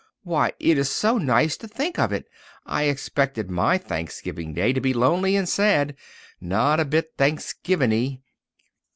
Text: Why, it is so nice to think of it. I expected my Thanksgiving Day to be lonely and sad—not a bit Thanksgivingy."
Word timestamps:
Why, 0.23 0.53
it 0.59 0.79
is 0.79 0.89
so 0.89 1.19
nice 1.19 1.55
to 1.57 1.67
think 1.67 1.99
of 1.99 2.11
it. 2.11 2.25
I 2.65 2.85
expected 2.85 3.51
my 3.51 3.77
Thanksgiving 3.77 4.51
Day 4.55 4.73
to 4.73 4.81
be 4.81 4.95
lonely 4.95 5.35
and 5.35 5.47
sad—not 5.47 6.79
a 6.79 6.85
bit 6.85 7.15
Thanksgivingy." 7.19 8.23